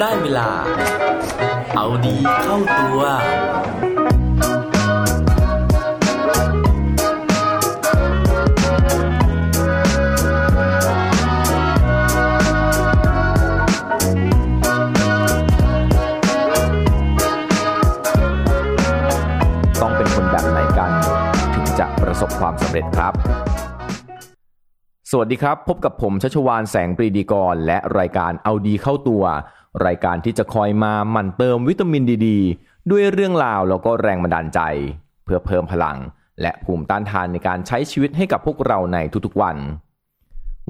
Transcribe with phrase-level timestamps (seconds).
[0.00, 0.50] ได้เวลา
[1.74, 3.00] เอาดีเข้าตัว
[19.80, 20.90] ต้องเป็นคนแบบไหนกัน
[21.54, 23.14] ถึงจะประสบความสำเร็จครับ
[25.12, 29.24] สวัสดีครับ พบกับผมชัชวานแสงปรีดีกร และรายการเอาดีเข้าตัว
[29.86, 32.28] รายการที่จะคอยมาหมั่นเติมวิตามินดีด
[32.90, 34.60] ด้วยเรื่องราวแล้วก็แรงบันดาลใจ
[35.24, 35.96] เพื่อเพิ่มพลัง
[36.42, 39.56] และภูมิต้านทานในการใช้ชีวิตให้กับพวกเราในทุกๆวัน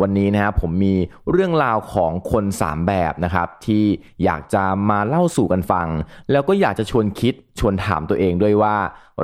[0.01, 0.95] วันนี้นะครับผมมี
[1.31, 3.85] เรื่องราวของคน 3 แบบนะครับที่
[4.25, 5.89] อยากจะมาเล่าสู่กันฟัง
[6.31, 8.77] แล้วก็อยากจะชวนคิดชวนถามตัวเองด้วยว่า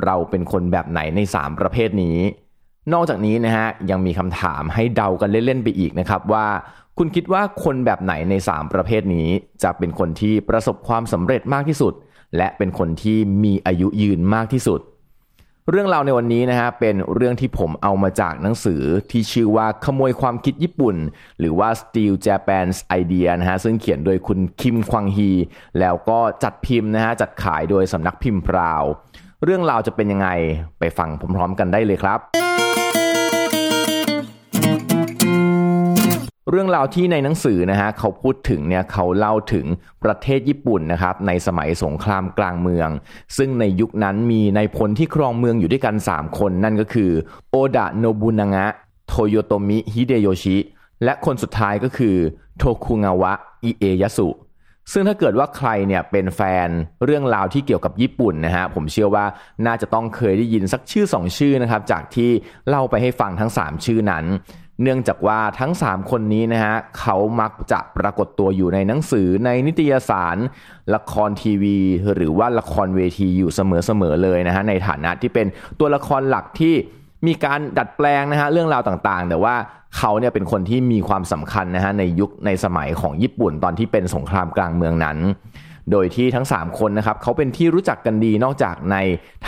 [0.03, 2.17] เราเป็นคนแบบไหนใน 3 ประเภทนี้
[2.93, 6.45] นอกจากนี้นะฮะยังมีคำถามให้เดากันเล่น ๆ ไปอีกนะครับว่า
[6.99, 9.27] คุณคิดว่าคนแบบไหนใน 3 ประเภทนี้
[9.63, 11.93] จะเป็นคนที่ประสบความสำเร็จมากที่สุด
[12.37, 14.79] และเป็นคนที่มีอายุยืนมากที่สุด
[15.69, 20.95] เรื่องราวในวันนี้นะฮะเป็นเรื่องที่ผมเอามาจากหนังสือที่ชื่อว่าขโมยความคิดญี่ปุ่น
[21.39, 25.31] หรือว่า Steal Japan's Idea นะฮะซึ่งเขียนโดยคุณคิมควังฮี
[25.79, 28.83] แล้วก็จัดพิมพ์นะฮะจัดขายโดยสำนักพิมพ์พราว
[29.43, 30.29] เรื่องราวจะเป็นยังไง
[30.79, 32.19] ไปฟังพร้อมๆกันได้เลยครับ
[36.49, 39.65] เรื่องราวที่ในหนังสือนะฮะเขาพูดถึงเนี่ยเขาเล่าถึง
[40.03, 42.89] ประเทศญี่ปุ่นนะครับในสมัยสงครามกลางเมือง
[43.37, 47.11] ซึ่งในยุคนั้นมีนายพลที่ครองเมืองอยู่ด้วยกัน 3 คนนั่นก็คือ
[47.49, 48.65] โอดะโนบุนางะ
[49.07, 50.57] โทโยโตมิฮิเดโยชิ
[51.03, 52.15] และคนสุดท้ายก็คือ
[52.57, 54.29] โทคุงาวะอิเอยาสุ
[54.91, 56.69] ซึ่งถ้าเกิดว่าใครเนี่ยเป็นแฟน
[57.05, 59.25] เรื่องราวที่เกี่ยวกับญี่ปุ่นนะฮะผมเชื่อว่า
[59.65, 62.29] น่าจะต้องเคยได้ยินสักชื่อ 2 ชื่อนะครับจากที่
[62.69, 64.25] เล่าไปให้ฟังทั้ง 3 ชื่อนั้น
[64.81, 70.37] เนื่องจากว่าทั้ง 3 คนนี้นะฮะเขามักจะปรากฏตัวอยู่ในหนังสือในนิตยสาร
[70.95, 71.77] ละครทีวี
[72.13, 75.47] หรือว่าละครเวทีอยู่เสมอๆเลยนะฮะในฐานะที่เป็น
[75.79, 76.73] ตัวละครหลักที่
[77.27, 79.55] มีการดัดแปลงนะฮะเรื่องราวต่างๆ แต่ว่า
[79.97, 85.17] เขาเนี่ยเป็นคนที่มีความสำคัญนะฮะในยุคในสมัยของญี่ปุ่นตอนที่เป็นสงครามกลางเมืองนั้น
[85.91, 88.97] โดยที่ทั้ง 3 คนนะครับเขาเป็นที่รู้จักกันดีนอกจากใน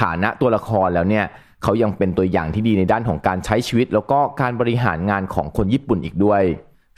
[0.02, 1.26] ฐานะตัวละครแล้วเนี่ย
[1.64, 6.44] เขายังเป็นตัวอย่างที่ดีในด้านของการใช้ชีวิต แล้วก็การบริหารงานของคนญี่ปุ่นอีกด้วย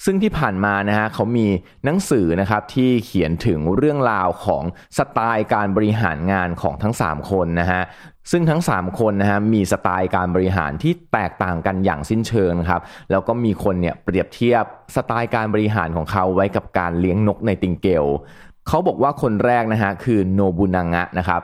[0.06, 1.48] ซึ่งที่ผ่านมานะฮะเขามี
[1.86, 4.64] หนังสือนะครับที่เขียนถึงเรื่องราวของ
[4.98, 7.82] สไตล์การบริหารงานของทั้ง 3 คนนะฮะ
[8.32, 12.82] ซึ่งทั้ง 3 คนนะฮะมีสไตล์การบริหารที่แตกต่างกันอย่างสิ้นเชิงครับ
[13.12, 14.64] แล้วก็มีคนเนี่ยเปรียบเทียบ
[14.96, 18.06] สไตล์การบริหารของเขาไว้กับการเลี้ยงนกในติงเกล
[18.68, 21.42] เขาบอกว่าคนแรกนะฮะคือโนบุนางะนะครับ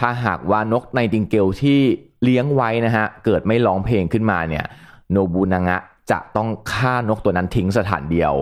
[0.00, 1.80] ถ้าหากว่านกในติงเกลที่
[2.24, 4.64] เลี้ยงไว้นะฮะเกิดไม่ร้องเพลงขึ้นมาเนี่ย
[5.10, 5.78] โนบุนางะ
[6.10, 8.34] จะต้องฆ่านกตัวนั้นทิ้งสถานเดียว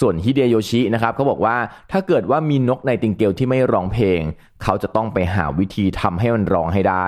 [0.00, 1.56] ส่วนฮิเดโยชินะครับเขาบอกว่า
[1.92, 4.20] ถ้าเกิดว่ามีนกในติงเกลที่ไม่ร้องเพลง
[4.62, 7.06] เขาจะต้องไปหาวิธีทำให้มันร้องให้ได้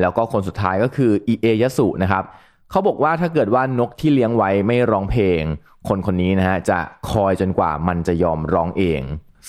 [0.00, 2.24] แล้วก็คนสุดท้ายก็คืออิเอยสุนะครับ
[2.70, 5.42] เขาบอกว่าถ้าเกิดว่านกที่เลี้ยงไว้ไม่ร้องเพลง
[5.88, 6.78] คนคนนี้นะฮะจะ
[7.10, 9.00] คอยจนกว่ามันจะยอมร้องเอง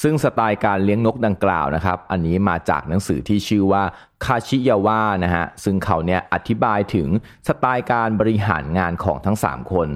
[0.01, 3.83] ซึ่งสไตล์การเลี้ยงนกดังกล่าวนะครับ อันนี้มาจากหนังสือที่ชื่อว่า
[4.25, 7.07] คาชิยาวะนะฮะ ซึ่งเขาเนี่ยอธิบายถึง
[7.47, 9.87] สไตล์การบริหารงานของทั้ง 3 คน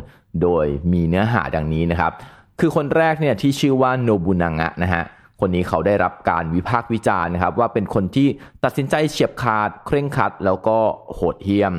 [0.42, 2.12] โดยมีเนื้อหาดังนี้นะครับ
[2.60, 5.04] คือคนแรกเนี่ยที่ชื่อว่าโนบุนางะนะฮะ
[5.40, 8.28] คนนี้เขาได้รับการวิพากษ์วิจารณ์นะครับว่าเป็นคนที่
[8.64, 10.78] ตัดสินใจเฉียบขาดเคร่งครัดแล้วก็
[11.14, 11.74] โหดเหี้ยม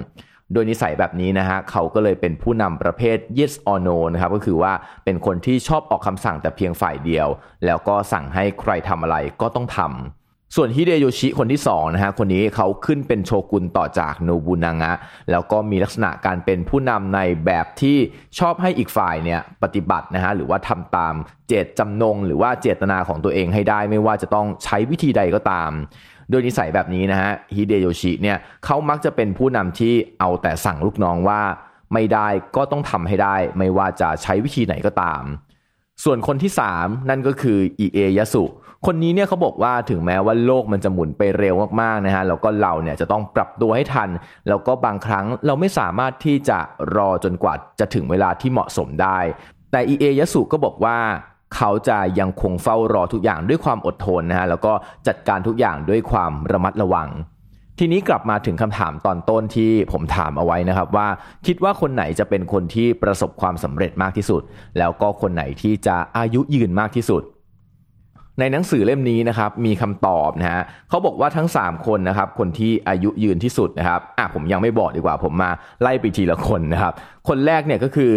[0.52, 4.72] โดยนิสัยแบบนี้นะฮะเขาก็เลยเป็นผู้นำประเภท yes or no นะครับก็คือว่า
[5.04, 7.28] เป็นคนที่ชอบออกคำสั่งแต่เพียงฝ่ายเดียว
[7.66, 10.21] แล้วก็สั่งให้ใครทำอะไรก็ต้องทำ
[10.56, 14.92] ส่วนฮิเดโยชิคนที่2นะฮะคนนี้เขาขึ้นเป็นโชกุนต่อจากโนบุนางะ
[15.30, 17.96] แล้วก็มีลักษณะการเป็นผู้นำในแบบที่
[18.38, 21.14] ชอบให้อีกฝ่ายเนี่ยปฏิบัตินะฮะหรือว่าทำตาม
[21.48, 25.70] เจตจำนง หรือว่าเจตนาของตัวเองให้ได้ไม่ว่าจะต้องใช้วิธีใดก็ตาม
[26.30, 31.40] โดยนิสัยแบบนี้นะฮะฮิเดโยชิเนี่ยเขามักจะเป็นผู้นำที่เอาแต่สั่งลูกน้องว่า
[31.92, 35.22] ไม่ได้ก็ต้องทำให้ได้ ไม่ว่าจะใช้วิธีไหนก็ตาม
[36.04, 38.44] ส่วนคนที่ 3 นั่นก็คืออิเอยาสุ
[38.86, 44.10] คนนี้เนี่ยเขาบอกว่าถึงแม้ว่าโลกมันจะหมุนไปเร็วมากๆนะฮะแล้วก็เราเนี่ยจะต้องปรับตัวให้ทัน
[44.48, 46.58] แล้วก็บางครั้งเราไม่สามารถที่จะ
[46.96, 49.18] รอจนกว่าจะถึงเวลาที่เหมาะสมได้
[49.72, 50.98] แต่อิเอยาสุก็บอกว่า
[51.56, 54.72] เขาจะยังคงเฝ้ารอทุกอย่างด้วยความอดทนนะฮะแล้วก็
[55.06, 57.08] จัดการทุกอย่างด้วยความระมัดระวัง
[57.78, 61.08] ทีนี้กลับมาถึงคำถามตอนต้นที่ผมถามเอาไว้นะครับว่า
[61.46, 64.42] คิดว่าคนไหนจะเป็นคนที่ประสบความสำเร็จมากที่สุด
[64.78, 67.22] แล้วก็คนไหนที่จะอายุยืนมากที่สุด
[68.38, 75.50] ในหนังสือเล่มนี้นะครับ มีคำตอบนะฮะเขาบอกว่าทั้ง 3 คนนะครับ คนที่อายุยืนที่สุดนะครับอะผมยังไม่บอกดีกว่า ผมมา
[75.82, 76.92] ไล่ไปทีละคนนะครับ
[77.28, 78.12] คนแรกเนี่ยก็คือ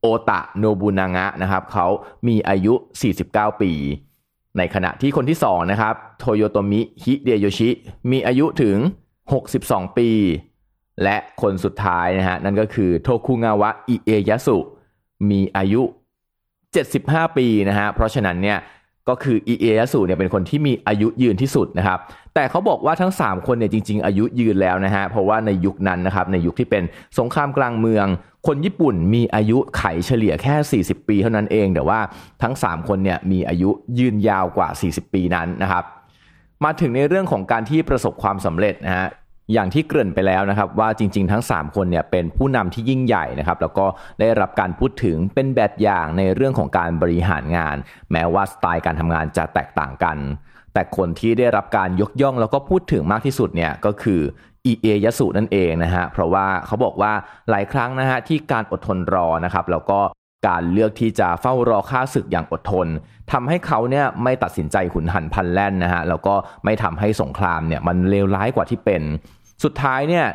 [0.00, 1.86] โอตะโนบุนางะนะครับเขา
[2.28, 2.74] มีอายุ
[3.18, 3.72] 49 ปี
[4.58, 7.70] ในขณะที่คนที่ 2 นะครับ โทโยโตมิ ฮิเดโยชิ
[8.10, 8.76] มีอายุถึง
[9.36, 10.10] 62 ปี
[11.02, 14.56] และคนสุดท้ายนะฮะ นั่นก็คือโทคุงาวะ อิเอยะสุ
[15.30, 15.82] มีอายุ
[16.60, 18.58] 75 ปีนะฮะ เพราะฉะนั้นเนี่ย
[19.08, 21.98] ก็คืออิเอยะสุเนี่ยเป็นคนที่มีอายุยืนที่สุดนะครับ
[22.38, 26.82] แต่เขาบอกว่าทั้ง 3 คนเนี่ยจริง ๆ อายุยืนแล้วนะฮะเพราะว่าในยุคนั้นนะครับในยุคที่เป็น
[27.18, 28.06] สงครามกลางเมือง
[28.46, 32.00] คนญี่ปุ่นมีอายุไขเฉลี่ยแค่ 40 ปีเท่านั้นเอง แต่ว่า
[32.42, 35.84] ทั้ง 3 คนเนี่ยมีอายุยืนยาวกว่า 40 ปีนั้นนะครับ
[36.64, 39.08] มาถึงในเรื่องของการที่ประสบความสำเร็จนะฮะ
[39.52, 43.86] อย่างที่เกริ่นไปแล้วนะครับว่าจริง ๆ ทั้ง 3 คนเนี่ยเป็นผู้นำที่ยิ่งใหญ่นะครับแล้วก็
[44.20, 47.76] ได้รับการพูดถึงเป็นแบบอย่างในเรื่องของการบริหารงาน
[48.12, 50.18] แม้ว่าสไตล์การทำงานจะแตกต่างกัน
[50.74, 54.20] แต่คนที่ได้รับการยกย่องแล้วก็พูดถึงมากที่สุดเนี่ยก็คือ
[54.66, 57.12] อีเอยสุนั่นเองนะฮะเพราะว่าเขาบอกว่า
[57.50, 60.00] หลายครั้งนะฮะที่การอดทนรอนะครับแล้วก็
[60.48, 62.86] การเลือกที่จะเฝ้ารอค่าศึกอย่างอดทน
[63.32, 66.34] ทำให้เขาเนี่ยไม่ตัดสินใจหุนหันพันแล่นนะฮะแล้วก็
[66.64, 69.02] ไม่ทำให้สงครามเนี่ยมันเลวร้ายกว่าที่เป็น
[69.64, 70.26] สุดท้ายเนี่ย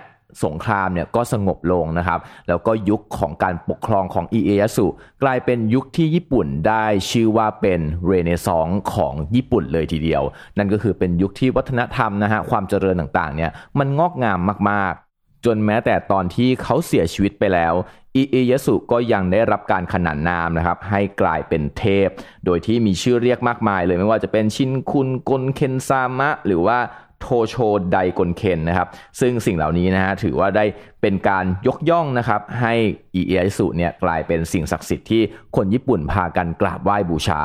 [0.44, 4.88] สงครามเนี่ยก็สงบลงนะครับ แล้วก็ยุคของการปกครองของอิเอยสุ
[5.24, 10.24] กลายเป็นยุคที่ญี่ปุ่นได้ชื่อว่าเป็นเรเนซองส์ของญี่ปุ่นเลยทีเดียว
[10.58, 14.40] นั่นก็คือเป็นยุคที่วัฒนธรรมนะฮะความเจริญต่างๆเนี่ยมันงอกงาม
[14.72, 17.74] มากๆ จนแม้แต่ตอนที่เขาเสียชีวิตไปแล้ว
[18.16, 22.10] อิเอยสุก็ยังได้รับการขนานนามนะครับ ให้กลายเป็นเทพ
[22.46, 26.78] โดยที่มีชื่อเรียกมากมายเลยไม่ว่าจะเป็นชินคุณกลเคนซามะ หรือว่า
[27.24, 27.56] โทโช
[27.92, 28.88] ไดกลเคนนะครับ
[29.20, 30.66] ซึ่งสิ่งเหล่านี้นะฮะถือว่าได้
[31.02, 32.74] เป็นการยกย่องนะครับ ให้
[33.16, 35.22] อิเอยสุเนี่ยกลายเป็นสิ่งศักดิ์สิทธิ์ที่
[35.56, 37.44] คนญี่ปุ่นพากันกราบไหว้บูชา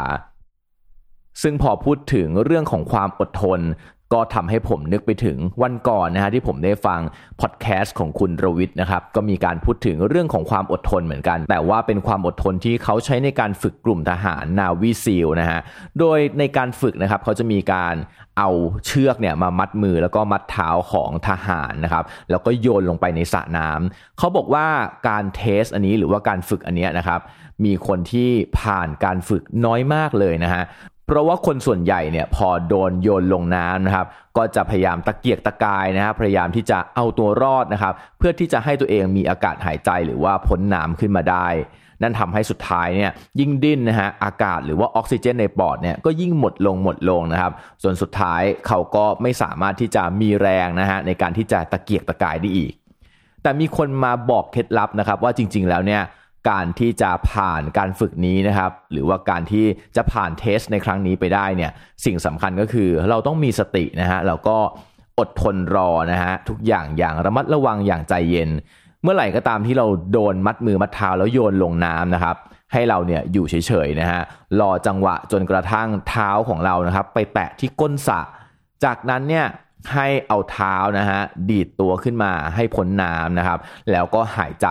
[1.42, 3.60] ซึ่งพอพูดถึงเรื่องของความอดทน
[4.14, 7.00] ก็ทำให้ผมนึกไปถึงวันก่อนนะฮะที่ผมได้ฟัง
[7.40, 15.60] พอดแคสต์ของคุณรวิทย์นะครับก็มีการพูดถึงเรื่องของความอดทนเหมือนกัน แต่ว่าเป็นความอดทนที่เขาใช้ในการฝึกกลุ่มทหาร Navy SEAL นะฮะ
[15.98, 17.94] โดยในการฝึกนะครับเขาจะมีการ
[18.38, 18.50] เอา
[18.86, 24.66] เชือกเนี่ยมามัดมือแล้วก็มัดเท้าของทหารนะครับแล้วก็โยนลงไปในสระน้ำเขาบอกว่า
[25.08, 27.20] การ test อันนี้หรือว่าการฝึกอันนี้นะครับ
[27.64, 30.64] มีคนที่ผ่านการฝึกน้อยมากเลยนะฮะ
[31.08, 34.06] เพราะว่าคนส่วนใหญ่เนี่ยพอโดนโยนลงน้ำนะครับ
[34.36, 41.48] ก็จะพยายามตะเกียกตะกายนะครับพยายามที่จะเอาตัวรอดนะครับ เพื่อที่จะให้ตัวเองมีอากาศหายใจหรือว่าพ้นน้ำขึ้นมาได้
[42.02, 43.10] นั่นทำให้สุดท้ายเนี่ย
[43.40, 47.52] ยิ่งดิ้นนะฮะอากาศหรือว่าออกซิเจนในปอดเนี่ยก็ยิ่งหมดลงหมดลงนะครับ
[47.82, 52.72] ส่วนสุดท้ายเขาก็ไม่สามารถที่จะมีแรงนะฮะในการที่จะตะเกียกตะกายได้อีก
[53.42, 56.02] แต่มีคนมาบอกเคล็ดลับนะครับว่าจริง ๆ แล้วเนี่ย
[56.50, 59.64] การที่จะผ่านการฝึกนี้นะครับ หรือว่าการที่
[59.96, 61.70] จะผ่านเทสในครั้งนี้ไปได้เนี่ย
[62.04, 64.56] สิ่งสำคัญก็คือเราต้องมีสตินะฮะแล้วก็
[65.18, 68.50] อดทนรอนะฮะทุกอย่างอย่างระมัดระวังอย่างใจเย็น
[69.02, 72.36] เมื่อไหร่ก็ตามที่เราโดนมัดมือมัดเท้าแล้วโยนลงน้ำนะครับ
[72.72, 74.20] ให้เราเนี่ยอยู่เฉยๆนะฮะ
[74.60, 78.20] รอจังหวะจนกระทั่งเท้าของเรานะครับ ไปแตะที่ก้นสระ
[78.84, 79.46] จากนั้นเนี่ย
[79.94, 81.20] ให้เอาเท้านะฮะ
[81.50, 83.58] ดีดตัวขึ้นมาให้พ้นน้ำนะครับ
[83.92, 84.68] แล้วก็หายใจ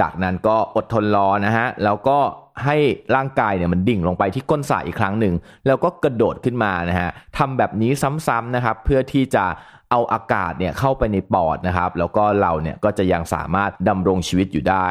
[0.00, 2.18] จากนั้นก็อดทนรอนะฮะ แล้วก็
[2.64, 2.76] ให้
[3.16, 5.34] ร่างกายเนี่ยมันดิ่งลงไปที่ก้นสระอีกครั้งหนึ่ง
[5.66, 7.90] แล้วก็กระโดดขึ้นมานะฮะทำแบบนี้
[8.26, 9.44] ซ้ำๆนะครับ เพื่อที่จะ
[9.90, 14.88] เอาอากาศเนี่ยเข้าไปในปอดนะครับ แล้วก็เราเนี่ยก็จะยังสามารถดำรงชีวิตอยู่ได้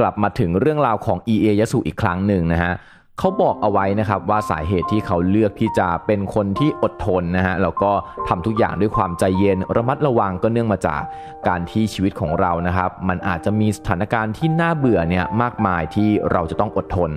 [0.00, 2.72] กลับมาถึงเรื่องราวของ e เอยสุอีกครั้งหนึ่งนะฮะ
[3.18, 7.90] เขาบอกเอาไว้นะครับว่าสาเหตุที่เขาเลือกที่จะเป็นคนที่อดทนนะฮะแล้วก็
[8.28, 11.02] ทำทุกอย่างด้วยความใจเย็นระมัดระวังก็เนื่องมาจาก
[11.48, 17.10] การที่ชีวิตของเรานะครับ มันอาจจะมีสถานการณ์ที่น่าเบื่อเนี่ยมากมายที่เราจะต้องอดทน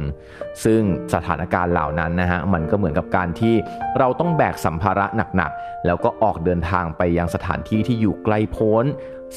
[0.63, 0.81] ซึ่ง
[1.13, 3.55] สถานการณ์เหล่านั้นนะฮะมันก็เหมือนกับการที่
[3.99, 8.85] เราต้องแบกสัมภาระหนักๆแล้วก็ออกเดินทางไปยังสถานที่ที่อยู่ไกลโพ้น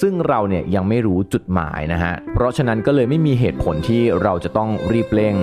[0.00, 5.36] ซึ่งเราเนี่ยยังไม่รู้จุดหมายนะฮะ เพราะฉะนั้นก็เลยไม่มีเหตุผลที่เราจะต้องรีบเร่ง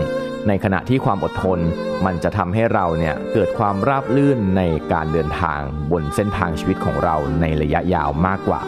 [0.48, 1.60] ในขณะที่ความอดทน
[2.06, 4.62] มันจะทำให้เราเนี่ยเกิดความราบลื่นใน
[4.94, 5.62] การเดินทาง
[5.92, 8.64] บนเส้นทางชีวิตของเราในระยะยาวมากกว่า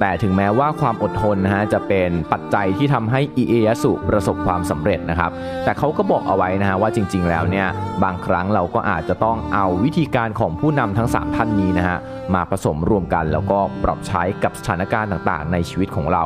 [0.00, 5.30] แต่ถึงแม้ว่าความอดทนนะฮะจะเป็นปัจจัยที่ทำให้อิเอยสุประสบความสำเร็จนะครับ
[5.64, 7.66] แต่เขาก็บอกเอาไว้นะฮะว่าจริง ๆ แล้วเนี่ย
[8.04, 11.98] บางครั้งเราก็อาจจะต้องเอาวิธีการของผู้นำทั้ง 3 ท่านนี้นะฮะ
[12.34, 16.24] มาผสมรวมกันแล้วก็ปรับใช้กับสถานการณ์ต่างๆ ในชีวิตของเรา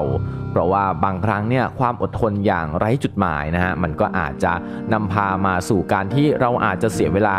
[0.51, 4.53] เพราะว่าบางครั้งเนี่ยความอดทนอย่างไร้จุดหมายนะฮะมันก็อาจจะ
[4.93, 7.39] นำพามาสู่การที่เราอาจจะเสียเวลา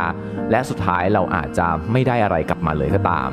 [0.52, 3.32] และสุดท้ายเราอาจจะไม่ได้อะไรกลับมาเลยก็ตาม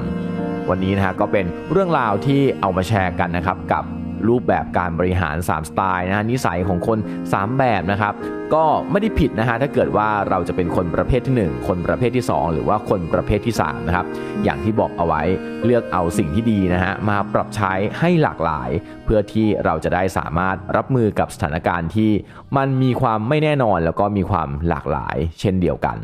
[0.70, 3.84] วันนี้นะฮะก็เป็นเรื่องราวที่เอามาแชร์กันนะครับกับ
[4.28, 8.14] รูปแบบการบริหาร 3 สไตล์นะฮะนิสัยของคน 3 แบบนะครับ
[8.54, 14.06] ก็ไม่ได้ผิดนะฮะถ้าเกิดว่าเราจะเป็นคนประเภทที่ 1 คนประเภทที่ 2 หรือว่าคนประเภทที่3นะครับ
[14.44, 15.22] อย่างที่บอกเอาไว้
[15.64, 18.70] เลือกเอาสิ่งที่ดีนะฮะมาปรับใช้ให้หลากหลาย
[19.04, 22.10] เพื่อที่เราจะได้สามารถรับมือกับสถานการณ์ที่
[22.56, 25.98] มันมีความไม่แน่นอนแล้วก็มีความหลากหลาย เช่นเดียวกัน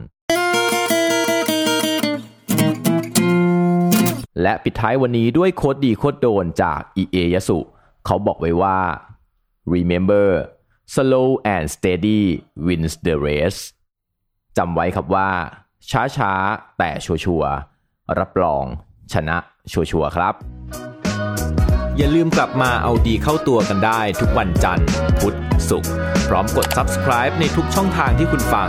[4.43, 7.59] และปิดท้ายวันนี้ด้วยโคดดีโคดโดนจากอีเอยสุ
[8.07, 8.79] เขาบอกไว้ว่า
[9.75, 10.29] remember
[10.95, 12.21] slow and steady
[12.67, 13.61] wins the race
[14.57, 15.31] จำไว้ครับว่า
[16.17, 18.65] ช้าๆแต่ชัวร์ๆรับรอง
[19.13, 19.37] ชนะ
[19.73, 20.35] ชัวร์ๆครับ
[21.97, 24.89] อย่าลืมกลับมาเอาดีเข้าตัวกันได้ทุกวันจันทร์
[25.21, 25.37] พุธ
[25.69, 25.93] ศุกร์
[26.29, 28.69] พร้อมกด subscribe ในทุกช่องทางที่คุณฟัง